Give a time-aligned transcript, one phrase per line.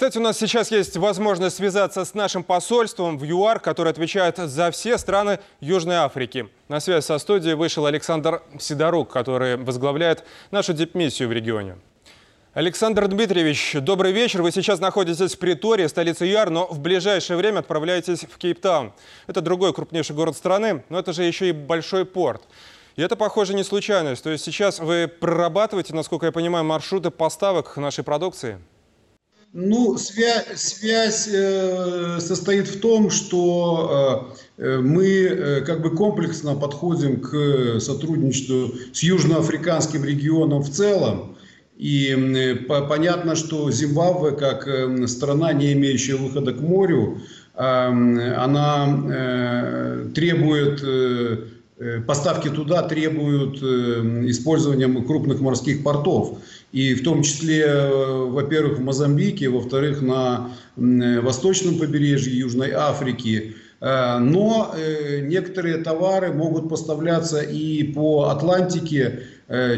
[0.00, 4.70] Кстати, у нас сейчас есть возможность связаться с нашим посольством в ЮАР, который отвечает за
[4.70, 6.48] все страны Южной Африки.
[6.68, 11.76] На связь со студией вышел Александр Сидорук, который возглавляет нашу дипмиссию в регионе.
[12.54, 14.40] Александр Дмитриевич, добрый вечер.
[14.40, 18.94] Вы сейчас находитесь в Притории, столице ЮАР, но в ближайшее время отправляетесь в Кейптаун.
[19.26, 22.40] Это другой крупнейший город страны, но это же еще и большой порт.
[22.96, 24.24] И это, похоже, не случайность.
[24.24, 28.60] То есть сейчас вы прорабатываете, насколько я понимаю, маршруты поставок нашей продукции?
[29.52, 37.20] Ну, связь, связь э, состоит в том, что э, мы э, как бы комплексно подходим
[37.20, 41.36] к сотрудничеству с южноафриканским регионом в целом.
[41.76, 47.20] И э, по, понятно, что Зимбабве, как э, страна, не имеющая выхода к морю,
[47.54, 51.50] э, она э, требует...
[51.80, 56.38] Э, поставки туда требуют э, использования крупных морских портов.
[56.72, 63.54] И в том числе, э, во-первых, в Мозамбике, во-вторых, на восточном побережье Южной Африки.
[63.80, 64.74] Но
[65.22, 69.20] некоторые товары могут поставляться и по Атлантике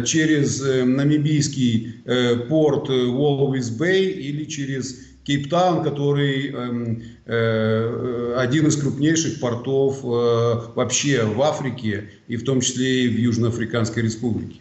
[0.04, 2.02] через намибийский
[2.48, 11.24] порт Уолловис Бэй или через Кейптаун, который эм, э, один из крупнейших портов э, вообще
[11.24, 14.60] в Африке и в том числе и в Южноафриканской республике.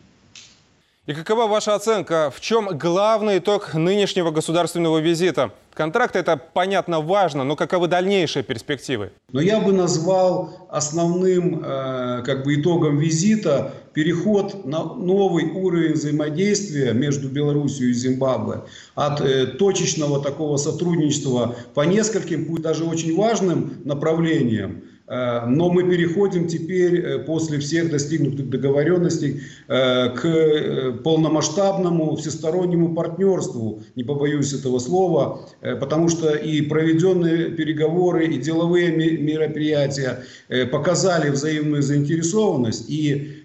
[1.08, 2.32] И какова ваша оценка?
[2.34, 5.52] В чем главный итог нынешнего государственного визита?
[5.74, 9.12] Контракт это, понятно, важно, но каковы дальнейшие перспективы?
[9.32, 16.94] Но я бы назвал основным э, как бы итогом визита переход на новый уровень взаимодействия
[16.94, 18.64] между Беларусью и Зимбабве
[18.96, 26.48] от э, точечного такого сотрудничества по нескольким, пусть даже очень важным направлениям, но мы переходим
[26.48, 35.42] теперь э, после всех достигнутых договоренностей э, к полномасштабному всестороннему партнерству, не побоюсь этого слова,
[35.62, 40.24] потому что и проведенные переговоры, и деловые мероприятия
[40.72, 43.44] показали взаимную заинтересованность и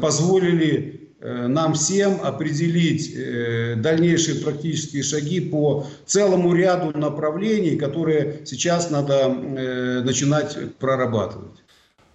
[0.00, 8.90] позволили Э, нам всем определить э, дальнейшие практические шаги по целому ряду направлений, которые сейчас
[8.90, 11.62] надо э, начинать прорабатывать.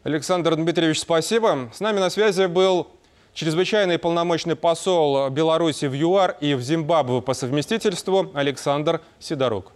[0.04, 1.70] Александр Дмитриевич, спасибо.
[1.74, 2.88] С нами на связи был
[3.34, 9.72] чрезвычайный полномочный посол Беларуси в ЮАР и в Зимбабве по совместительству Александр Сидорук.